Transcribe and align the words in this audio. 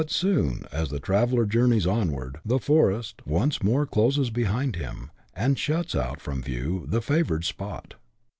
But 0.01 0.09
soon, 0.09 0.63
as 0.71 0.89
the 0.89 0.99
traveller 0.99 1.45
journeys 1.45 1.85
onward, 1.85 2.39
the 2.43 2.57
forest 2.57 3.21
once 3.23 3.61
more 3.61 3.85
closes 3.85 4.31
behind 4.31 4.75
him, 4.75 5.11
and 5.35 5.59
shuts 5.59 5.93
out 5.93 6.19
from 6.19 6.41
view 6.41 6.85
the 6.87 7.03
favoured 7.03 7.45
spot. 7.45 7.93